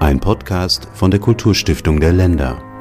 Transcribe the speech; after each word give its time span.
Ein 0.00 0.20
Podcast 0.20 0.88
von 0.94 1.10
der 1.10 1.20
Kulturstiftung 1.20 2.00
der 2.00 2.12
Länder. 2.12 2.71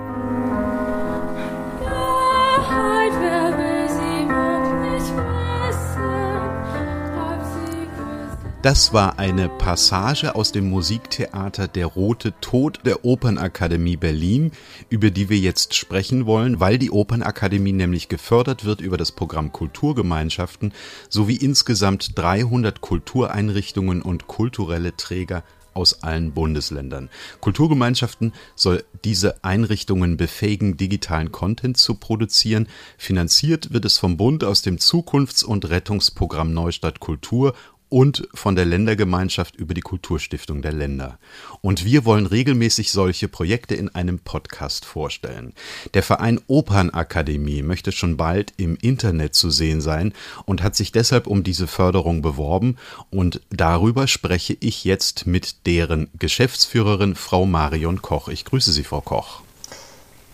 Das 8.62 8.94
war 8.94 9.18
eine 9.18 9.50
Passage 9.50 10.36
aus 10.36 10.52
dem 10.52 10.70
Musiktheater 10.70 11.68
Der 11.68 11.88
Rote 11.88 12.32
Tod 12.42 12.82
der 12.86 13.04
Opernakademie 13.04 13.98
Berlin, 13.98 14.52
über 14.88 15.10
die 15.10 15.30
wir 15.30 15.40
jetzt 15.40 15.74
sprechen 15.74 16.28
wollen, 16.28 16.60
weil 16.60 16.78
die 16.78 16.92
Opernakademie 16.92 17.72
nämlich 17.72 18.08
gefördert 18.08 18.64
wird 18.64 18.80
über 18.80 18.98
das 18.98 19.14
Programm 19.14 19.52
Kulturgemeinschaften 19.52 20.74
sowie 21.10 21.38
insgesamt 21.38 22.16
300 22.20 22.82
Kultureinrichtungen 22.82 24.04
und 24.04 24.28
kulturelle 24.28 24.96
Träger 24.96 25.44
aus 25.74 26.04
allen 26.04 26.34
Bundesländern. 26.34 27.10
Kulturgemeinschaften 27.40 28.34
soll 28.56 28.84
diese 29.04 29.44
Einrichtungen 29.44 30.18
befähigen, 30.18 30.78
digitalen 30.78 31.32
Content 31.32 31.78
zu 31.78 31.96
produzieren. 31.96 32.68
Finanziert 32.98 33.72
wird 33.72 33.86
es 33.86 33.98
vom 33.98 34.18
Bund 34.18 34.44
aus 34.44 34.62
dem 34.62 34.80
Zukunfts- 34.80 35.44
und 35.44 35.70
Rettungsprogramm 35.70 36.54
Neustadt 36.54 37.00
Kultur 37.00 37.54
und 37.92 38.28
von 38.34 38.56
der 38.56 38.64
Ländergemeinschaft 38.64 39.58
über 39.58 39.74
die 39.74 39.82
Kulturstiftung 39.82 40.62
der 40.62 40.72
Länder. 40.72 41.20
Und 41.60 41.84
wir 41.84 42.06
wollen 42.06 42.26
regelmäßig 42.26 42.90
solche 42.90 43.28
Projekte 43.28 43.76
in 43.76 43.94
einem 43.94 44.20
Podcast 44.20 44.86
vorstellen. 44.86 45.54
Der 45.94 46.02
Verein 46.02 46.40
Opernakademie 46.48 47.62
möchte 47.64 47.92
schon 47.92 48.16
bald 48.16 48.54
im 48.56 48.78
Internet 48.78 49.36
zu 49.36 49.50
sehen 49.50 49.82
sein 49.82 50.14
und 50.46 50.64
hat 50.64 50.78
sich 50.78 50.94
deshalb 50.94 51.28
um 51.28 51.44
diese 51.44 51.68
Förderung 51.68 52.22
beworben 52.22 52.78
und 53.10 53.42
darüber 53.50 54.08
spreche 54.08 54.56
ich 54.62 54.86
jetzt 54.86 55.28
mit 55.28 55.66
deren 55.66 56.10
Geschäftsführerin 56.18 57.16
Frau 57.16 57.46
Marion 57.46 58.02
Koch. 58.02 58.30
Ich 58.30 58.46
grüße 58.46 58.72
Sie, 58.72 58.86
Frau 58.86 59.02
Koch. 59.02 59.42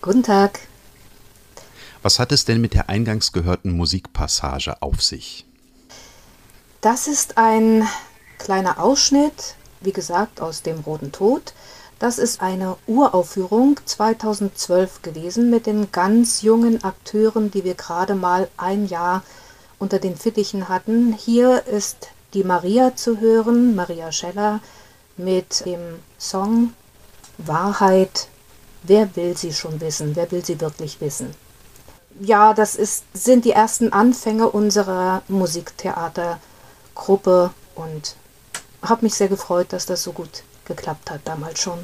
Guten 0.00 0.22
Tag. 0.22 0.60
Was 2.02 2.20
hat 2.20 2.30
es 2.30 2.44
denn 2.44 2.60
mit 2.60 2.74
der 2.74 2.88
eingangs 2.88 3.32
gehörten 3.32 3.72
Musikpassage 3.72 4.80
auf 4.80 5.02
sich? 5.02 5.47
Das 6.80 7.08
ist 7.08 7.38
ein 7.38 7.88
kleiner 8.38 8.80
Ausschnitt, 8.80 9.56
wie 9.80 9.90
gesagt, 9.90 10.40
aus 10.40 10.62
dem 10.62 10.78
Roten 10.78 11.10
Tod. 11.10 11.52
Das 11.98 12.18
ist 12.18 12.40
eine 12.40 12.76
Uraufführung 12.86 13.80
2012 13.84 15.02
gewesen 15.02 15.50
mit 15.50 15.66
den 15.66 15.90
ganz 15.90 16.42
jungen 16.42 16.84
Akteuren, 16.84 17.50
die 17.50 17.64
wir 17.64 17.74
gerade 17.74 18.14
mal 18.14 18.48
ein 18.56 18.86
Jahr 18.86 19.24
unter 19.80 19.98
den 19.98 20.16
Fittichen 20.16 20.68
hatten. 20.68 21.12
Hier 21.12 21.66
ist 21.66 22.10
die 22.32 22.44
Maria 22.44 22.94
zu 22.94 23.18
hören, 23.18 23.74
Maria 23.74 24.12
Scheller, 24.12 24.60
mit 25.16 25.66
dem 25.66 25.98
Song 26.16 26.74
Wahrheit. 27.38 28.28
Wer 28.84 29.16
will 29.16 29.36
sie 29.36 29.52
schon 29.52 29.80
wissen? 29.80 30.14
Wer 30.14 30.30
will 30.30 30.44
sie 30.44 30.60
wirklich 30.60 31.00
wissen? 31.00 31.34
Ja, 32.20 32.54
das 32.54 32.76
ist, 32.76 33.02
sind 33.14 33.44
die 33.44 33.50
ersten 33.50 33.92
Anfänge 33.92 34.48
unserer 34.48 35.22
Musiktheater. 35.26 36.38
Gruppe 36.98 37.50
und 37.74 38.16
habe 38.82 39.06
mich 39.06 39.14
sehr 39.14 39.28
gefreut, 39.28 39.68
dass 39.72 39.86
das 39.86 40.02
so 40.02 40.12
gut 40.12 40.42
geklappt 40.66 41.10
hat 41.10 41.22
damals 41.24 41.60
schon. 41.60 41.78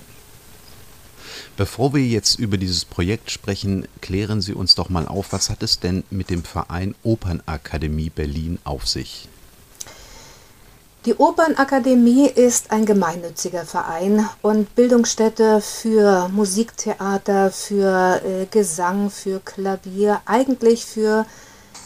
Bevor 1.56 1.94
wir 1.94 2.02
jetzt 2.02 2.38
über 2.38 2.58
dieses 2.58 2.84
Projekt 2.84 3.30
sprechen, 3.30 3.88
klären 4.02 4.42
Sie 4.42 4.52
uns 4.52 4.74
doch 4.74 4.90
mal 4.90 5.08
auf, 5.08 5.32
was 5.32 5.48
hat 5.48 5.62
es 5.62 5.80
denn 5.80 6.04
mit 6.10 6.28
dem 6.28 6.44
Verein 6.44 6.94
Opernakademie 7.02 8.10
Berlin 8.10 8.58
auf 8.64 8.86
sich? 8.86 9.28
Die 11.06 11.14
Opernakademie 11.14 12.28
ist 12.28 12.70
ein 12.70 12.86
gemeinnütziger 12.86 13.64
Verein 13.66 14.26
und 14.42 14.74
Bildungsstätte 14.74 15.60
für 15.60 16.28
Musiktheater, 16.30 17.50
für 17.50 18.22
äh, 18.24 18.46
Gesang, 18.46 19.10
für 19.10 19.40
Klavier, 19.40 20.22
eigentlich 20.24 20.86
für 20.86 21.26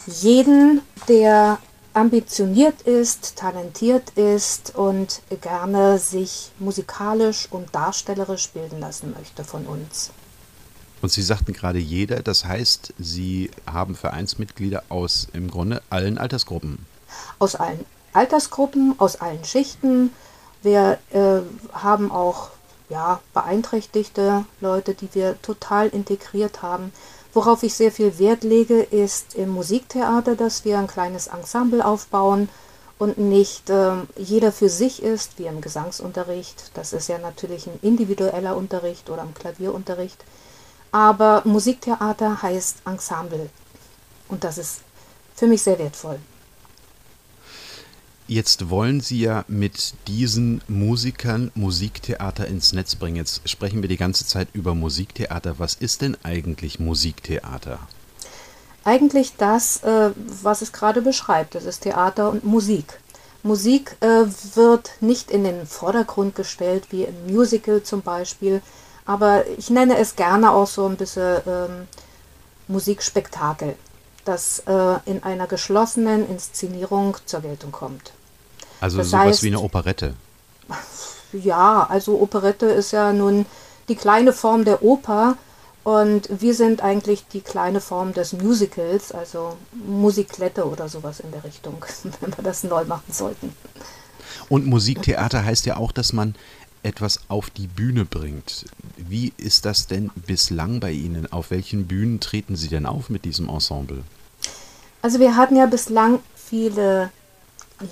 jeden, 0.05 0.81
der 1.09 1.59
ambitioniert 1.93 2.81
ist, 2.83 3.35
talentiert 3.35 4.11
ist 4.11 4.75
und 4.75 5.21
gerne 5.41 5.97
sich 5.99 6.51
musikalisch 6.59 7.47
und 7.51 7.73
darstellerisch 7.73 8.49
bilden 8.49 8.79
lassen 8.79 9.13
möchte 9.17 9.43
von 9.43 9.65
uns. 9.65 10.11
Und 11.01 11.11
Sie 11.11 11.21
sagten 11.21 11.53
gerade 11.53 11.79
jeder, 11.79 12.21
das 12.21 12.45
heißt, 12.45 12.93
Sie 12.99 13.51
haben 13.65 13.95
Vereinsmitglieder 13.95 14.83
aus 14.89 15.27
im 15.33 15.49
Grunde 15.49 15.81
allen 15.89 16.17
Altersgruppen. 16.17 16.85
Aus 17.39 17.55
allen 17.55 17.85
Altersgruppen, 18.13 18.95
aus 18.97 19.15
allen 19.15 19.43
Schichten. 19.45 20.11
Wir 20.61 20.99
äh, 21.11 21.39
haben 21.73 22.11
auch 22.11 22.49
ja, 22.89 23.21
beeinträchtigte 23.33 24.45
Leute, 24.61 24.93
die 24.93 25.09
wir 25.13 25.41
total 25.41 25.87
integriert 25.87 26.61
haben. 26.61 26.91
Worauf 27.33 27.63
ich 27.63 27.75
sehr 27.75 27.91
viel 27.91 28.17
Wert 28.17 28.43
lege, 28.43 28.81
ist 28.81 29.35
im 29.35 29.49
Musiktheater, 29.49 30.35
dass 30.35 30.65
wir 30.65 30.79
ein 30.79 30.87
kleines 30.87 31.27
Ensemble 31.27 31.85
aufbauen 31.85 32.49
und 32.97 33.17
nicht 33.17 33.69
äh, 33.69 33.93
jeder 34.17 34.51
für 34.51 34.69
sich 34.69 35.03
ist, 35.03 35.37
wie 35.37 35.45
im 35.45 35.61
Gesangsunterricht. 35.61 36.71
Das 36.73 36.91
ist 36.91 37.07
ja 37.07 37.17
natürlich 37.17 37.67
ein 37.67 37.79
individueller 37.81 38.57
Unterricht 38.57 39.09
oder 39.09 39.21
im 39.21 39.33
Klavierunterricht. 39.33 40.23
Aber 40.91 41.43
Musiktheater 41.45 42.41
heißt 42.41 42.77
Ensemble. 42.85 43.49
Und 44.27 44.43
das 44.43 44.57
ist 44.57 44.81
für 45.35 45.47
mich 45.47 45.61
sehr 45.61 45.79
wertvoll. 45.79 46.19
Jetzt 48.29 48.69
wollen 48.69 49.01
Sie 49.01 49.21
ja 49.21 49.43
mit 49.47 49.95
diesen 50.07 50.61
Musikern 50.67 51.49
Musiktheater 51.55 52.45
ins 52.45 52.73
Netz 52.73 52.93
bringen. 52.93 53.15
Jetzt 53.15 53.49
sprechen 53.49 53.81
wir 53.81 53.89
die 53.89 53.97
ganze 53.97 54.23
Zeit 54.23 54.49
über 54.53 54.75
Musiktheater. 54.75 55.57
Was 55.57 55.73
ist 55.73 56.03
denn 56.03 56.15
eigentlich 56.21 56.79
Musiktheater? 56.79 57.79
Eigentlich 58.83 59.33
das, 59.35 59.81
äh, 59.81 60.11
was 60.43 60.61
es 60.61 60.71
gerade 60.71 61.01
beschreibt. 61.01 61.55
Das 61.55 61.65
ist 61.65 61.79
Theater 61.79 62.29
und 62.29 62.43
Musik. 62.43 62.99
Musik 63.41 63.97
äh, 64.01 64.25
wird 64.53 64.91
nicht 64.99 65.31
in 65.31 65.43
den 65.43 65.65
Vordergrund 65.65 66.35
gestellt, 66.35 66.91
wie 66.91 67.05
im 67.05 67.33
Musical 67.33 67.81
zum 67.81 68.03
Beispiel. 68.03 68.61
Aber 69.07 69.47
ich 69.57 69.71
nenne 69.71 69.97
es 69.97 70.15
gerne 70.15 70.51
auch 70.51 70.67
so 70.67 70.85
ein 70.85 70.97
bisschen 70.97 71.41
ähm, 71.47 71.87
Musikspektakel, 72.67 73.75
das 74.23 74.59
äh, 74.67 74.99
in 75.05 75.23
einer 75.23 75.47
geschlossenen 75.47 76.29
Inszenierung 76.29 77.17
zur 77.25 77.41
Geltung 77.41 77.71
kommt. 77.71 78.13
Also 78.81 78.97
das 78.97 79.09
sowas 79.09 79.25
heißt, 79.25 79.43
wie 79.43 79.47
eine 79.47 79.59
Operette. 79.61 80.13
Ja, 81.33 81.85
also 81.89 82.19
Operette 82.19 82.65
ist 82.65 82.91
ja 82.91 83.13
nun 83.13 83.45
die 83.87 83.95
kleine 83.95 84.33
Form 84.33 84.65
der 84.65 84.83
Oper 84.83 85.37
und 85.83 86.29
wir 86.41 86.53
sind 86.53 86.81
eigentlich 86.81 87.25
die 87.27 87.41
kleine 87.41 87.81
Form 87.81 88.13
des 88.13 88.33
Musicals, 88.33 89.11
also 89.11 89.57
Musiklette 89.73 90.65
oder 90.67 90.89
sowas 90.89 91.19
in 91.19 91.31
der 91.31 91.43
Richtung, 91.43 91.83
wenn 92.21 92.35
wir 92.35 92.43
das 92.43 92.63
neu 92.63 92.85
machen 92.85 93.11
sollten. 93.11 93.53
Und 94.49 94.65
Musiktheater 94.65 95.45
heißt 95.45 95.65
ja 95.65 95.77
auch, 95.77 95.91
dass 95.91 96.13
man 96.13 96.35
etwas 96.81 97.19
auf 97.27 97.49
die 97.49 97.67
Bühne 97.67 98.05
bringt. 98.05 98.65
Wie 98.97 99.33
ist 99.37 99.65
das 99.65 99.87
denn 99.87 100.11
bislang 100.27 100.79
bei 100.79 100.91
Ihnen? 100.91 101.31
Auf 101.31 101.51
welchen 101.51 101.87
Bühnen 101.87 102.19
treten 102.19 102.55
Sie 102.55 102.69
denn 102.69 102.85
auf 102.85 103.09
mit 103.09 103.25
diesem 103.25 103.49
Ensemble? 103.49 104.03
Also 105.01 105.19
wir 105.19 105.35
hatten 105.35 105.55
ja 105.55 105.65
bislang 105.65 106.19
viele 106.35 107.11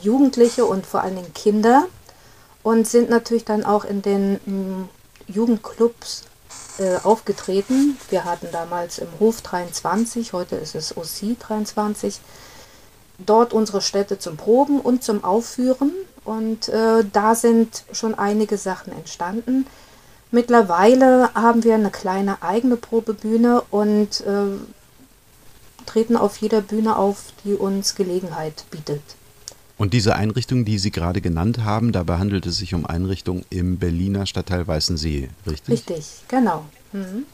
Jugendliche 0.01 0.65
und 0.65 0.85
vor 0.85 1.01
allen 1.01 1.15
Dingen 1.15 1.33
Kinder 1.33 1.87
und 2.63 2.87
sind 2.87 3.09
natürlich 3.09 3.45
dann 3.45 3.63
auch 3.63 3.85
in 3.85 4.01
den 4.01 4.33
mm, 4.45 4.89
Jugendclubs 5.27 6.23
äh, 6.79 6.97
aufgetreten. 7.03 7.97
Wir 8.09 8.25
hatten 8.25 8.47
damals 8.51 8.99
im 8.99 9.07
Hof 9.19 9.41
23, 9.41 10.33
heute 10.33 10.55
ist 10.55 10.75
es 10.75 10.95
OC 10.95 11.39
23, 11.39 12.19
dort 13.19 13.53
unsere 13.53 13.81
Städte 13.81 14.19
zum 14.19 14.37
Proben 14.37 14.79
und 14.79 15.03
zum 15.03 15.23
Aufführen 15.23 15.91
und 16.23 16.67
äh, 16.69 17.05
da 17.11 17.35
sind 17.35 17.83
schon 17.93 18.15
einige 18.15 18.57
Sachen 18.57 18.93
entstanden. 18.93 19.65
Mittlerweile 20.29 21.33
haben 21.33 21.63
wir 21.63 21.75
eine 21.75 21.89
kleine 21.89 22.41
eigene 22.41 22.75
Probebühne 22.75 23.61
und 23.71 24.21
äh, 24.21 24.57
treten 25.85 26.17
auf 26.17 26.37
jeder 26.37 26.61
Bühne 26.61 26.97
auf, 26.97 27.23
die 27.45 27.53
uns 27.53 27.95
Gelegenheit 27.95 28.65
bietet. 28.69 29.01
Und 29.77 29.93
diese 29.93 30.15
Einrichtung, 30.15 30.65
die 30.65 30.79
Sie 30.79 30.91
gerade 30.91 31.21
genannt 31.21 31.59
haben, 31.63 31.91
dabei 31.91 32.17
handelt 32.17 32.45
es 32.45 32.57
sich 32.57 32.73
um 32.73 32.85
Einrichtungen 32.85 33.45
im 33.49 33.77
Berliner 33.77 34.25
Stadtteil 34.25 34.67
Weißensee, 34.67 35.29
richtig? 35.45 35.73
Richtig, 35.73 36.05
genau. 36.27 36.65
Mhm. 36.93 37.25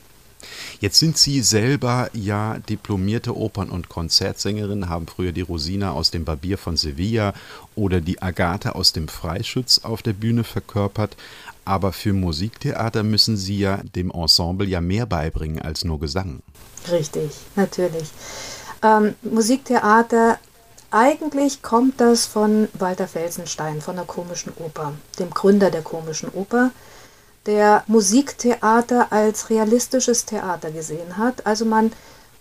Jetzt 0.82 1.00
sind 1.00 1.18
Sie 1.18 1.42
selber 1.42 2.10
ja 2.14 2.58
diplomierte 2.70 3.36
Opern- 3.38 3.70
und 3.70 3.88
Konzertsängerin, 3.88 4.90
haben 4.90 5.08
früher 5.08 5.32
die 5.32 5.42
Rosina 5.42 5.92
aus 5.92 6.12
dem 6.12 6.26
Barbier 6.26 6.58
von 6.58 6.76
Sevilla 6.76 7.34
oder 7.76 8.02
die 8.02 8.22
Agathe 8.22 8.76
aus 8.76 8.92
dem 8.92 9.08
Freischütz 9.08 9.80
auf 9.80 10.02
der 10.02 10.14
Bühne 10.14 10.44
verkörpert. 10.44 11.16
Aber 11.66 11.94
für 11.94 12.12
Musiktheater 12.12 13.04
müssen 13.04 13.38
Sie 13.38 13.60
ja 13.60 13.78
dem 13.96 14.12
Ensemble 14.12 14.68
ja 14.68 14.82
mehr 14.82 15.06
beibringen 15.06 15.62
als 15.62 15.86
nur 15.86 16.00
Gesang. 16.00 16.42
Richtig, 16.92 17.32
natürlich. 17.56 18.10
Ähm, 18.84 19.16
Musiktheater, 19.22 20.40
eigentlich 20.94 21.64
kommt 21.64 22.00
das 22.00 22.28
von 22.28 22.70
Walter 22.74 23.08
Felsenstein, 23.08 23.82
von 23.82 23.96
der 23.96 24.06
Komischen 24.06 24.54
Oper, 24.64 24.94
dem 25.18 25.32
Gründer 25.32 25.72
der 25.72 25.82
Komischen 25.82 26.30
Oper, 26.30 26.72
der 27.48 27.84
Musiktheater 27.88 29.12
als 29.12 29.50
realistisches 29.50 30.26
Theater 30.26 30.72
gesehen 30.72 31.18
hat. 31.18 31.46
Also 31.48 31.66
man, 31.66 31.92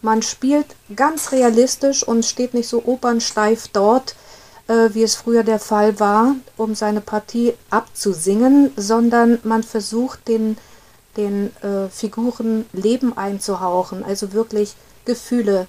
man 0.03 0.23
spielt 0.23 0.67
ganz 0.95 1.33
realistisch 1.33 2.07
und 2.07 2.27
steht 2.27 2.53
nicht 2.53 2.69
so 2.69 2.85
opernsteif 2.85 3.69
dort, 3.69 4.15
äh, 4.69 4.91
wie 4.93 5.03
es 5.03 5.15
früher 5.15 5.45
der 5.45 5.59
Fall 5.59 5.99
war, 5.99 6.35
um 6.59 6.75
seine 6.75 7.01
Partie 7.01 7.55
abzusingen, 7.71 8.71
sondern 8.77 9.39
man 9.45 9.63
versucht 9.63 10.29
den, 10.29 10.59
den 11.17 11.57
äh, 11.63 11.89
Figuren 11.89 12.67
Leben 12.75 13.17
einzuhauchen, 13.17 14.05
also 14.05 14.35
wirklich 14.35 14.75
Gefühle, 15.07 15.67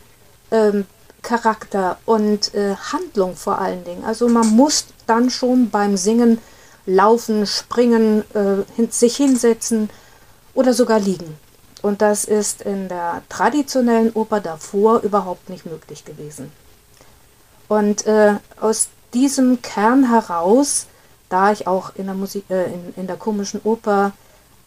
ähm, 0.51 0.85
Charakter 1.23 1.97
und 2.05 2.53
äh, 2.53 2.75
Handlung 2.75 3.35
vor 3.35 3.59
allen 3.59 3.83
Dingen. 3.83 4.03
Also 4.05 4.29
man 4.29 4.47
muss 4.49 4.85
dann 5.07 5.29
schon 5.29 5.69
beim 5.69 5.97
Singen 5.97 6.39
laufen, 6.85 7.47
springen, 7.47 8.23
äh, 8.35 8.63
hin, 8.75 8.91
sich 8.91 9.17
hinsetzen 9.17 9.89
oder 10.53 10.73
sogar 10.73 10.99
liegen. 10.99 11.37
Und 11.81 12.01
das 12.01 12.25
ist 12.25 12.61
in 12.61 12.87
der 12.87 13.23
traditionellen 13.29 14.11
Oper 14.13 14.39
davor 14.39 15.01
überhaupt 15.01 15.49
nicht 15.49 15.65
möglich 15.65 16.05
gewesen. 16.05 16.51
Und 17.67 18.05
äh, 18.05 18.35
aus 18.59 18.89
diesem 19.13 19.61
Kern 19.61 20.09
heraus, 20.09 20.87
da 21.29 21.51
ich 21.51 21.67
auch 21.67 21.95
in 21.95 22.05
der, 22.05 22.15
Musik, 22.15 22.45
äh, 22.49 22.65
in, 22.65 22.93
in 22.95 23.07
der 23.07 23.17
komischen 23.17 23.61
Oper 23.63 24.11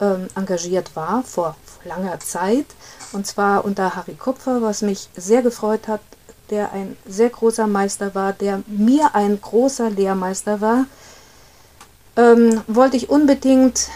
ähm, 0.01 0.29
engagiert 0.35 0.95
war, 0.95 1.23
vor, 1.23 1.57
vor 1.65 1.85
langer 1.85 2.21
Zeit, 2.21 2.67
und 3.13 3.27
zwar 3.27 3.65
unter 3.65 3.97
Harry 3.97 4.15
Kupfer, 4.15 4.61
was 4.63 4.83
mich 4.83 5.09
sehr 5.17 5.43
gefreut 5.43 5.89
hat, 5.89 6.01
der 6.51 6.73
ein 6.73 6.97
sehr 7.07 7.31
großer 7.31 7.67
Meister 7.67 8.15
war, 8.15 8.33
der 8.33 8.63
mir 8.67 9.15
ein 9.15 9.41
großer 9.41 9.91
Lehrmeister 9.91 10.61
war, 10.61 10.87
ähm, 12.17 12.63
wollte 12.67 12.97
ich 12.97 13.11
unbedingt 13.11 13.89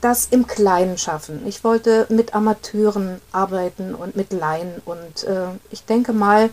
das 0.00 0.26
im 0.30 0.46
Kleinen 0.46 0.96
schaffen. 0.98 1.46
Ich 1.46 1.62
wollte 1.62 2.06
mit 2.08 2.34
Amateuren 2.34 3.20
arbeiten 3.32 3.94
und 3.94 4.16
mit 4.16 4.32
Laien. 4.32 4.80
Und 4.84 5.24
äh, 5.24 5.48
ich 5.70 5.84
denke 5.84 6.12
mal, 6.12 6.50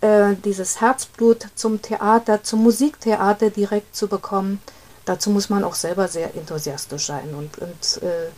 äh, 0.00 0.34
dieses 0.44 0.80
Herzblut 0.80 1.48
zum 1.54 1.82
Theater, 1.82 2.42
zum 2.42 2.62
Musiktheater 2.62 3.50
direkt 3.50 3.94
zu 3.94 4.08
bekommen, 4.08 4.60
dazu 5.04 5.30
muss 5.30 5.50
man 5.50 5.64
auch 5.64 5.74
selber 5.74 6.08
sehr 6.08 6.34
enthusiastisch 6.34 7.06
sein. 7.06 7.34
Und, 7.34 7.58
und 7.58 8.02
äh, 8.02 8.30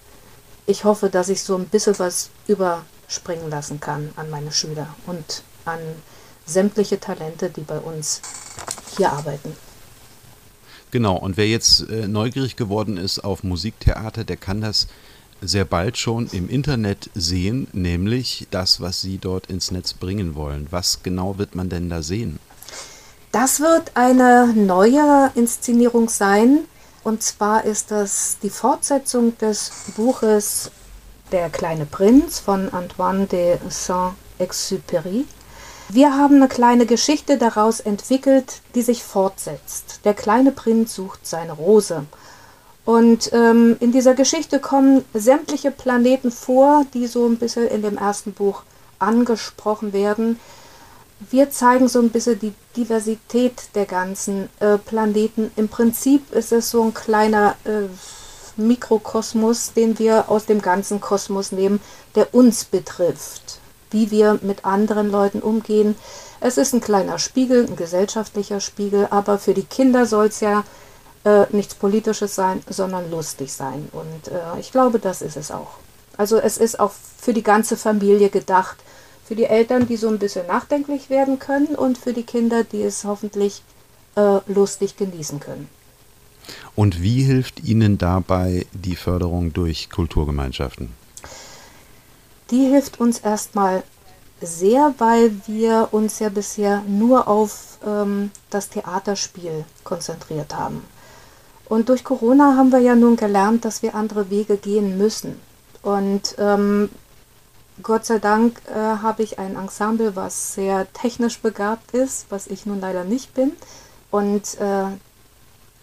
ich 0.66 0.84
hoffe, 0.84 1.08
dass 1.08 1.28
ich 1.28 1.42
so 1.42 1.56
ein 1.56 1.66
bisschen 1.66 1.98
was 1.98 2.30
überspringen 2.48 3.48
lassen 3.48 3.78
kann 3.78 4.10
an 4.16 4.30
meine 4.30 4.50
Schüler 4.50 4.88
und 5.06 5.42
an 5.66 5.78
sämtliche 6.46 6.98
Talente, 7.00 7.50
die 7.50 7.62
bei 7.62 7.78
uns 7.78 8.22
hier 8.96 9.12
arbeiten. 9.12 9.52
Genau, 10.90 11.16
und 11.16 11.36
wer 11.36 11.48
jetzt 11.48 11.88
äh, 11.90 12.06
neugierig 12.08 12.56
geworden 12.56 12.96
ist 12.96 13.18
auf 13.18 13.42
Musiktheater, 13.42 14.24
der 14.24 14.36
kann 14.36 14.60
das 14.60 14.86
sehr 15.42 15.64
bald 15.64 15.98
schon 15.98 16.28
im 16.32 16.48
Internet 16.48 17.10
sehen, 17.14 17.68
nämlich 17.72 18.46
das, 18.50 18.80
was 18.80 19.02
Sie 19.02 19.18
dort 19.18 19.46
ins 19.48 19.70
Netz 19.70 19.92
bringen 19.92 20.34
wollen. 20.34 20.66
Was 20.70 21.02
genau 21.02 21.38
wird 21.38 21.54
man 21.54 21.68
denn 21.68 21.90
da 21.90 22.02
sehen? 22.02 22.38
Das 23.32 23.60
wird 23.60 23.92
eine 23.94 24.54
neue 24.54 25.30
Inszenierung 25.34 26.08
sein. 26.08 26.60
Und 27.04 27.22
zwar 27.22 27.64
ist 27.64 27.90
das 27.90 28.38
die 28.42 28.50
Fortsetzung 28.50 29.36
des 29.38 29.70
Buches 29.96 30.70
Der 31.32 31.50
kleine 31.50 31.86
Prinz 31.86 32.38
von 32.38 32.72
Antoine 32.72 33.26
de 33.26 33.58
Saint-Exupéry. 33.68 35.24
Wir 35.88 36.16
haben 36.16 36.36
eine 36.36 36.48
kleine 36.48 36.84
Geschichte 36.84 37.38
daraus 37.38 37.78
entwickelt, 37.78 38.60
die 38.74 38.82
sich 38.82 39.04
fortsetzt. 39.04 40.00
Der 40.04 40.14
kleine 40.14 40.50
Prinz 40.50 40.96
sucht 40.96 41.24
seine 41.24 41.52
Rose. 41.52 42.06
Und 42.84 43.30
ähm, 43.32 43.76
in 43.78 43.92
dieser 43.92 44.14
Geschichte 44.14 44.58
kommen 44.58 45.04
sämtliche 45.14 45.70
Planeten 45.70 46.32
vor, 46.32 46.84
die 46.92 47.06
so 47.06 47.26
ein 47.26 47.38
bisschen 47.38 47.68
in 47.68 47.82
dem 47.82 47.98
ersten 47.98 48.32
Buch 48.32 48.62
angesprochen 48.98 49.92
werden. 49.92 50.40
Wir 51.30 51.50
zeigen 51.50 51.86
so 51.86 52.00
ein 52.00 52.10
bisschen 52.10 52.40
die 52.40 52.52
Diversität 52.76 53.68
der 53.76 53.86
ganzen 53.86 54.48
äh, 54.58 54.78
Planeten. 54.78 55.52
Im 55.54 55.68
Prinzip 55.68 56.32
ist 56.32 56.50
es 56.50 56.70
so 56.70 56.82
ein 56.82 56.94
kleiner 56.94 57.54
äh, 57.64 57.88
Mikrokosmos, 58.60 59.72
den 59.72 60.00
wir 60.00 60.30
aus 60.30 60.46
dem 60.46 60.60
ganzen 60.60 61.00
Kosmos 61.00 61.52
nehmen, 61.52 61.80
der 62.16 62.34
uns 62.34 62.64
betrifft 62.64 63.60
wie 63.90 64.10
wir 64.10 64.38
mit 64.42 64.64
anderen 64.64 65.10
Leuten 65.10 65.40
umgehen. 65.40 65.94
Es 66.40 66.58
ist 66.58 66.74
ein 66.74 66.80
kleiner 66.80 67.18
Spiegel, 67.18 67.66
ein 67.66 67.76
gesellschaftlicher 67.76 68.60
Spiegel, 68.60 69.08
aber 69.10 69.38
für 69.38 69.54
die 69.54 69.64
Kinder 69.64 70.06
soll 70.06 70.26
es 70.26 70.40
ja 70.40 70.64
äh, 71.24 71.46
nichts 71.50 71.74
Politisches 71.74 72.34
sein, 72.34 72.62
sondern 72.68 73.10
lustig 73.10 73.52
sein. 73.52 73.88
Und 73.92 74.28
äh, 74.32 74.60
ich 74.60 74.72
glaube, 74.72 74.98
das 74.98 75.22
ist 75.22 75.36
es 75.36 75.50
auch. 75.50 75.78
Also 76.16 76.38
es 76.38 76.56
ist 76.56 76.80
auch 76.80 76.92
für 76.92 77.32
die 77.32 77.42
ganze 77.42 77.76
Familie 77.76 78.30
gedacht. 78.30 78.76
Für 79.24 79.34
die 79.34 79.44
Eltern, 79.44 79.88
die 79.88 79.96
so 79.96 80.08
ein 80.08 80.20
bisschen 80.20 80.46
nachdenklich 80.46 81.10
werden 81.10 81.38
können 81.38 81.74
und 81.74 81.98
für 81.98 82.12
die 82.12 82.22
Kinder, 82.22 82.62
die 82.62 82.82
es 82.82 83.04
hoffentlich 83.04 83.62
äh, 84.14 84.38
lustig 84.46 84.96
genießen 84.96 85.40
können. 85.40 85.68
Und 86.76 87.02
wie 87.02 87.22
hilft 87.22 87.64
Ihnen 87.64 87.98
dabei 87.98 88.66
die 88.72 88.94
Förderung 88.94 89.52
durch 89.52 89.90
Kulturgemeinschaften? 89.90 90.90
Die 92.50 92.66
hilft 92.66 93.00
uns 93.00 93.18
erstmal 93.18 93.82
sehr, 94.40 94.94
weil 94.98 95.32
wir 95.46 95.88
uns 95.92 96.18
ja 96.18 96.28
bisher 96.28 96.82
nur 96.86 97.28
auf 97.28 97.78
ähm, 97.84 98.30
das 98.50 98.68
Theaterspiel 98.68 99.64
konzentriert 99.82 100.54
haben. 100.54 100.84
Und 101.68 101.88
durch 101.88 102.04
Corona 102.04 102.56
haben 102.56 102.70
wir 102.70 102.78
ja 102.78 102.94
nun 102.94 103.16
gelernt, 103.16 103.64
dass 103.64 103.82
wir 103.82 103.94
andere 103.94 104.30
Wege 104.30 104.56
gehen 104.56 104.98
müssen. 104.98 105.40
Und 105.82 106.36
ähm, 106.38 106.90
Gott 107.82 108.06
sei 108.06 108.18
Dank 108.18 108.60
äh, 108.68 108.74
habe 108.74 109.22
ich 109.22 109.38
ein 109.38 109.56
Ensemble, 109.56 110.16
was 110.16 110.54
sehr 110.54 110.90
technisch 110.92 111.40
begabt 111.40 111.92
ist, 111.92 112.26
was 112.30 112.46
ich 112.46 112.66
nun 112.66 112.80
leider 112.80 113.04
nicht 113.04 113.34
bin. 113.34 113.52
Und 114.10 114.58
äh, 114.60 114.86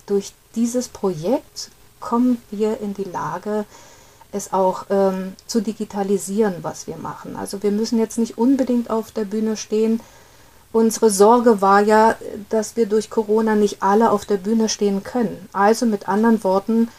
durch 0.05 0.33
dieses 0.55 0.87
Projekt 0.87 1.69
kommen 1.99 2.41
wir 2.49 2.79
in 2.79 2.93
die 2.93 3.03
Lage, 3.03 3.65
es 4.33 4.51
auch 4.51 4.85
ähm, 4.89 5.33
zu 5.47 5.61
digitalisieren, 5.61 6.55
was 6.61 6.87
wir 6.87 6.97
machen. 6.97 7.35
Also 7.35 7.63
wir 7.63 7.71
müssen 7.71 7.99
jetzt 7.99 8.17
nicht 8.17 8.37
unbedingt 8.37 8.89
auf 8.89 9.11
der 9.11 9.25
Bühne 9.25 9.55
stehen. 9.55 9.99
Unsere 10.71 11.11
Sorge 11.11 11.61
war 11.61 11.81
ja, 11.81 12.15
dass 12.49 12.75
wir 12.75 12.87
durch 12.87 13.09
Corona 13.09 13.55
nicht 13.55 13.83
alle 13.83 14.11
auf 14.11 14.25
der 14.25 14.37
Bühne 14.37 14.69
stehen 14.69 15.03
können. 15.03 15.47
Also 15.53 15.85
mit 15.85 16.09
anderen 16.09 16.43
Worten 16.43 16.89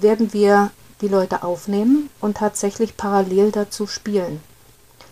werden 0.00 0.32
wir 0.32 0.70
die 1.00 1.08
Leute 1.08 1.42
aufnehmen 1.42 2.10
und 2.20 2.38
tatsächlich 2.38 2.96
parallel 2.96 3.52
dazu 3.52 3.86
spielen, 3.86 4.40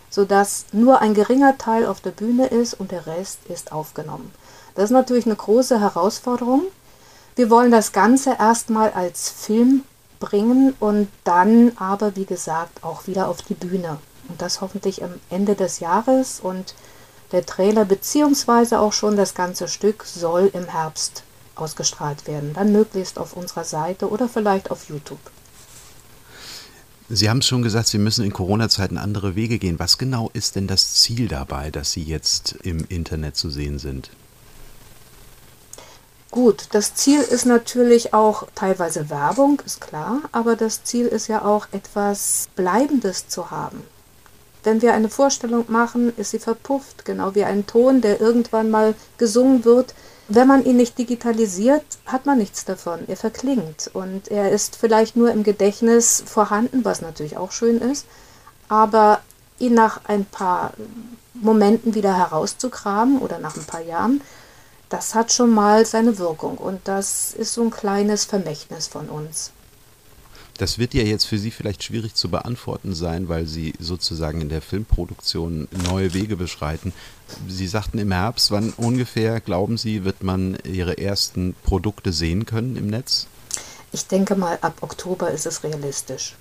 sodass 0.09 0.65
nur 0.73 0.99
ein 1.01 1.13
geringer 1.13 1.57
Teil 1.57 1.85
auf 1.85 2.01
der 2.01 2.11
Bühne 2.11 2.47
ist 2.47 2.73
und 2.73 2.91
der 2.91 3.07
Rest 3.07 3.39
ist 3.47 3.71
aufgenommen. 3.71 4.31
Das 4.75 4.85
ist 4.85 4.91
natürlich 4.91 5.25
eine 5.25 5.35
große 5.35 5.79
Herausforderung. 5.79 6.63
Wir 7.35 7.49
wollen 7.49 7.71
das 7.71 7.91
Ganze 7.93 8.35
erstmal 8.37 8.91
als 8.91 9.29
Film 9.29 9.83
bringen 10.23 10.73
und 10.79 11.09
dann 11.25 11.73
aber, 11.75 12.15
wie 12.15 12.25
gesagt, 12.25 12.83
auch 12.83 13.07
wieder 13.07 13.27
auf 13.27 13.41
die 13.41 13.53
Bühne. 13.53 13.99
Und 14.29 14.41
das 14.41 14.61
hoffentlich 14.61 15.03
am 15.03 15.13
Ende 15.29 15.55
des 15.55 15.81
Jahres 15.81 16.39
und 16.39 16.73
der 17.33 17.45
Trailer 17.45 17.83
beziehungsweise 17.83 18.79
auch 18.79 18.93
schon 18.93 19.17
das 19.17 19.35
ganze 19.35 19.67
Stück 19.67 20.05
soll 20.05 20.49
im 20.53 20.65
Herbst 20.65 21.23
ausgestrahlt 21.55 22.25
werden. 22.25 22.53
Dann 22.53 22.71
möglichst 22.71 23.19
auf 23.19 23.35
unserer 23.35 23.65
Seite 23.65 24.09
oder 24.09 24.29
vielleicht 24.29 24.71
auf 24.71 24.87
YouTube. 24.87 25.19
Sie 27.09 27.29
haben 27.29 27.39
es 27.39 27.47
schon 27.47 27.61
gesagt, 27.61 27.89
Sie 27.89 27.97
müssen 27.97 28.23
in 28.23 28.31
Corona-Zeiten 28.31 28.97
andere 28.97 29.35
Wege 29.35 29.59
gehen. 29.59 29.77
Was 29.77 29.97
genau 29.97 30.29
ist 30.33 30.55
denn 30.55 30.67
das 30.67 30.93
Ziel 30.93 31.27
dabei, 31.27 31.69
dass 31.69 31.91
Sie 31.91 32.03
jetzt 32.03 32.55
im 32.63 32.85
Internet 32.87 33.35
zu 33.35 33.49
sehen 33.49 33.77
sind? 33.77 34.09
Gut, 36.33 36.69
das 36.71 36.95
Ziel 36.95 37.19
ist 37.19 37.45
natürlich 37.45 38.15
auch 38.15 38.47
teilweise 38.55 39.11
Werbung, 39.11 39.61
ist 39.67 39.79
klar, 39.81 40.17
aber 40.31 40.55
das 40.55 40.83
Ziel 40.83 41.05
ist 41.05 41.27
ja 41.27 41.45
auch 41.45 41.67
etwas 41.71 42.49
Bleibendes 42.55 43.27
zu 43.27 43.51
haben. 43.51 43.83
Wenn 44.63 44.81
wir 44.81 44.95
eine 44.95 45.09
Vorstellung 45.09 45.65
machen, 45.67 46.11
ist 46.17 46.31
sie 46.31 46.39
verpufft, 46.39 47.05
genau 47.05 47.35
wie 47.35 47.43
ein 47.43 47.67
Ton, 47.67 48.01
der 48.01 48.19
irgendwann 48.19 48.71
mal 48.71 48.95
gesungen 49.19 49.63
wird. 49.63 49.93
Wenn 50.27 50.47
man 50.47 50.65
ihn 50.65 50.77
nicht 50.77 50.97
digitalisiert, 50.97 51.85
hat 52.07 52.25
man 52.25 52.39
nichts 52.39 52.65
davon. 52.65 53.01
Er 53.07 53.17
verklingt 53.17 53.91
und 53.93 54.29
er 54.29 54.51
ist 54.51 54.75
vielleicht 54.75 55.15
nur 55.15 55.29
im 55.29 55.43
Gedächtnis 55.43 56.23
vorhanden, 56.25 56.83
was 56.83 57.01
natürlich 57.01 57.37
auch 57.37 57.51
schön 57.51 57.77
ist, 57.77 58.07
aber 58.69 59.19
ihn 59.59 59.75
nach 59.75 60.01
ein 60.05 60.25
paar 60.25 60.73
Momenten 61.35 61.93
wieder 61.93 62.17
herauszukramen 62.17 63.19
oder 63.19 63.37
nach 63.37 63.55
ein 63.55 63.65
paar 63.65 63.81
Jahren, 63.83 64.21
das 64.93 65.15
hat 65.15 65.31
schon 65.31 65.49
mal 65.49 65.87
seine 65.87 66.19
Wirkung 66.19 66.55
und 66.55 66.81
das 66.83 67.33
ist 67.33 67.55
so 67.55 67.63
ein 67.63 67.71
kleines 67.71 68.25
Vermächtnis 68.25 68.85
von 68.85 69.09
uns. 69.09 69.51
Das 70.59 70.77
wird 70.77 70.93
ja 70.93 71.01
jetzt 71.01 71.25
für 71.25 71.39
Sie 71.39 71.49
vielleicht 71.49 71.83
schwierig 71.83 72.13
zu 72.13 72.29
beantworten 72.29 72.93
sein, 72.93 73.27
weil 73.27 73.47
Sie 73.47 73.73
sozusagen 73.79 74.39
in 74.39 74.49
der 74.49 74.61
Filmproduktion 74.61 75.67
neue 75.89 76.13
Wege 76.13 76.35
beschreiten. 76.37 76.93
Sie 77.47 77.65
sagten 77.65 77.97
im 77.97 78.11
Herbst, 78.11 78.51
wann 78.51 78.71
ungefähr, 78.77 79.41
glauben 79.41 79.79
Sie, 79.79 80.05
wird 80.05 80.21
man 80.21 80.59
Ihre 80.63 80.99
ersten 80.99 81.55
Produkte 81.63 82.13
sehen 82.13 82.45
können 82.45 82.75
im 82.75 82.85
Netz? 82.85 83.25
Ich 83.93 84.05
denke 84.05 84.35
mal, 84.35 84.59
ab 84.61 84.75
Oktober 84.81 85.31
ist 85.31 85.47
es 85.47 85.63
realistisch. 85.63 86.35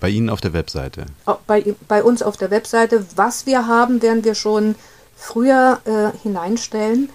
Bei 0.00 0.08
Ihnen 0.08 0.30
auf 0.30 0.40
der 0.40 0.54
Webseite? 0.54 1.04
Bei, 1.46 1.74
bei 1.86 2.02
uns 2.02 2.22
auf 2.22 2.38
der 2.38 2.50
Webseite. 2.50 3.04
Was 3.14 3.44
wir 3.44 3.66
haben, 3.66 4.00
werden 4.00 4.24
wir 4.24 4.34
schon 4.34 4.74
früher 5.14 5.80
äh, 5.84 6.16
hineinstellen, 6.22 7.10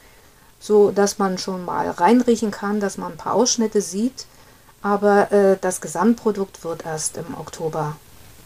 so 0.66 0.90
dass 0.90 1.20
man 1.20 1.38
schon 1.38 1.64
mal 1.64 1.92
reinriechen 1.92 2.50
kann, 2.50 2.80
dass 2.80 2.98
man 2.98 3.12
ein 3.12 3.18
paar 3.18 3.36
Ausschnitte 3.36 3.82
sieht. 3.82 4.26
Aber 4.82 5.32
äh, 5.32 5.58
das 5.62 5.80
Gesamtprodukt 5.80 6.64
wird 6.64 6.86
erst 6.86 7.18
im 7.18 7.38
Oktober 7.38 7.98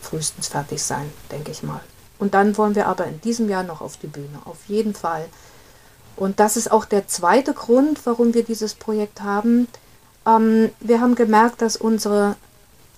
frühestens 0.02 0.50
fertig 0.50 0.84
sein, 0.84 1.10
denke 1.32 1.52
ich 1.52 1.64
mal. 1.64 1.80
Und 2.18 2.34
dann 2.34 2.58
wollen 2.58 2.76
wir 2.76 2.88
aber 2.88 3.06
in 3.06 3.22
diesem 3.22 3.48
Jahr 3.48 3.64
noch 3.64 3.80
auf 3.80 3.96
die 3.96 4.08
Bühne, 4.08 4.40
auf 4.44 4.58
jeden 4.68 4.94
Fall. 4.94 5.26
Und 6.18 6.42
das 6.42 6.58
ist 6.58 6.70
auch 6.70 6.84
der 6.84 7.08
zweite 7.08 7.54
Grund, 7.54 8.06
warum 8.06 8.34
wir 8.34 8.44
dieses 8.44 8.74
Projekt 8.74 9.22
haben. 9.22 9.70
Ähm, 10.28 10.72
wir 10.82 11.00
haben 11.00 11.16
gemerkt, 11.16 11.62
dass 11.62 11.78
unsere 11.78 12.36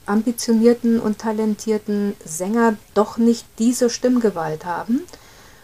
ambitionierten 0.08 1.00
und 1.00 1.20
talentierten 1.20 2.16
Sänger 2.26 2.76
doch 2.96 3.18
nicht 3.18 3.46
diese 3.60 3.92
Stimmgewalt 3.92 4.66
haben. 4.66 5.02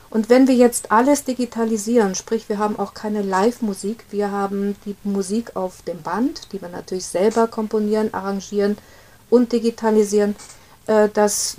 Und 0.09 0.29
wenn 0.29 0.47
wir 0.47 0.55
jetzt 0.55 0.91
alles 0.91 1.25
digitalisieren, 1.25 2.15
sprich 2.15 2.47
wir 2.49 2.59
haben 2.59 2.79
auch 2.79 2.93
keine 2.93 3.21
Live-Musik, 3.21 4.05
wir 4.09 4.31
haben 4.31 4.75
die 4.85 4.95
Musik 5.03 5.55
auf 5.55 5.81
dem 5.81 6.01
Band, 6.01 6.53
die 6.53 6.61
wir 6.61 6.69
natürlich 6.69 7.05
selber 7.05 7.47
komponieren, 7.47 8.13
arrangieren 8.13 8.77
und 9.29 9.51
digitalisieren, 9.51 10.35
äh, 10.87 11.09
das, 11.13 11.57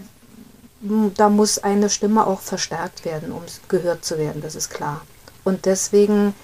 da 0.80 1.28
muss 1.28 1.58
eine 1.58 1.90
Stimme 1.90 2.26
auch 2.26 2.40
verstärkt 2.40 3.04
werden, 3.04 3.32
um 3.32 3.42
gehört 3.68 4.04
zu 4.04 4.18
werden, 4.18 4.40
das 4.40 4.54
ist 4.54 4.70
klar. 4.70 5.02
Und 5.44 5.66
deswegen 5.66 6.34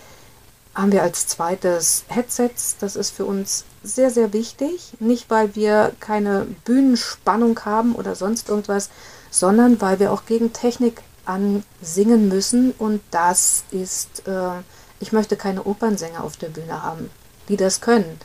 haben 0.75 0.93
wir 0.93 1.03
als 1.03 1.27
zweites 1.27 2.05
Headsets. 2.09 2.77
Das 2.81 2.97
ist 2.97 3.11
für 3.11 3.25
uns 3.25 3.65
sehr, 3.83 4.11
sehr 4.11 4.33
wichtig. 4.33 4.95
Nicht, 4.99 5.31
weil 5.31 5.55
wir 5.55 5.93
keine 6.01 6.47
Bühnenspannung 6.65 7.59
haben 7.65 7.95
oder 7.95 8.15
sonst 8.15 8.49
irgendwas, 8.49 8.91
sondern 9.31 9.81
weil 9.81 10.01
wir 10.01 10.13
auch 10.13 10.27
gegen 10.27 10.53
Technik 10.53 11.03
ansingen 11.25 12.29
müssen. 12.29 12.73
Und 12.73 13.01
das 13.11 13.65
ist, 13.71 14.27
äh, 14.27 14.61
ich 15.01 15.13
möchte 15.13 15.37
keine 15.37 15.65
Opernsänger 15.65 16.23
auf 16.23 16.37
der 16.37 16.49
Bühne 16.49 16.83
haben, 16.83 17.11
die 17.49 17.57
das 17.57 17.81
können. 17.81 18.19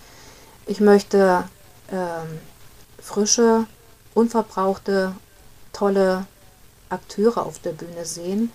Ich 0.65 0.79
möchte 0.79 1.43
äh, 1.87 3.01
frische, 3.01 3.65
unverbrauchte, 4.13 5.15
tolle 5.73 6.25
Akteure 6.89 7.45
auf 7.45 7.59
der 7.59 7.71
Bühne 7.71 8.05
sehen, 8.05 8.51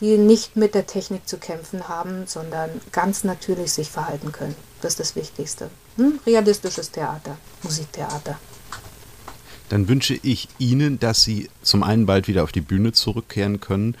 die 0.00 0.18
nicht 0.18 0.56
mit 0.56 0.74
der 0.74 0.86
Technik 0.86 1.28
zu 1.28 1.38
kämpfen 1.38 1.88
haben, 1.88 2.26
sondern 2.26 2.70
ganz 2.90 3.24
natürlich 3.24 3.72
sich 3.72 3.90
verhalten 3.90 4.32
können. 4.32 4.56
Das 4.80 4.92
ist 4.92 5.00
das 5.00 5.16
Wichtigste. 5.16 5.70
Hm? 5.96 6.18
Realistisches 6.26 6.90
Theater, 6.90 7.36
Musiktheater. 7.62 8.38
Dann 9.72 9.88
wünsche 9.88 10.16
ich 10.22 10.46
Ihnen, 10.58 11.00
dass 11.00 11.22
Sie 11.22 11.48
zum 11.62 11.82
einen 11.82 12.04
bald 12.04 12.28
wieder 12.28 12.44
auf 12.44 12.52
die 12.52 12.60
Bühne 12.60 12.92
zurückkehren 12.92 13.58
können 13.58 13.94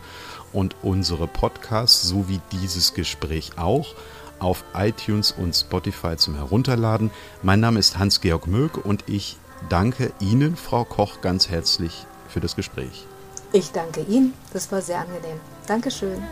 und 0.53 0.77
unsere 0.83 1.27
Podcasts 1.27 2.07
sowie 2.07 2.43
dieses 2.53 2.93
Gespräch 2.93 3.53
auch 3.57 3.95
auf 4.41 4.63
iTunes 4.75 5.33
und 5.33 5.57
Spotify 5.57 6.19
zum 6.19 6.35
Herunterladen. 6.35 7.11
Mein 7.43 7.61
Name 7.61 7.79
ist 7.79 7.97
Hans-Georg 7.97 8.47
Möck 8.47 8.85
und 8.85 9.05
ich 9.07 9.39
danke 9.69 10.13
Ihnen, 10.21 10.57
Frau 10.57 10.85
Koch, 10.85 11.21
ganz 11.21 11.49
herzlich 11.49 12.07
für 12.29 12.41
das 12.41 12.57
Gespräch. 12.57 13.07
Ich 13.53 13.73
danke 13.73 14.03
Ihnen, 14.03 14.35
das 14.53 14.71
war 14.71 14.81
sehr 14.81 15.01
angenehm. 15.01 15.41
Dankeschön. 15.67 16.23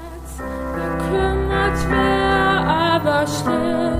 Bekümmert 0.75 1.79
wer 1.89 2.67
aber 2.67 3.27
still, 3.27 3.99